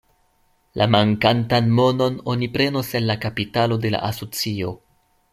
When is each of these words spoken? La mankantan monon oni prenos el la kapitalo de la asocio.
La 0.79 0.85
mankantan 0.93 1.67
monon 1.79 2.17
oni 2.33 2.47
prenos 2.55 2.89
el 3.01 3.05
la 3.11 3.19
kapitalo 3.27 3.77
de 3.83 3.91
la 3.97 4.03
asocio. 4.13 4.73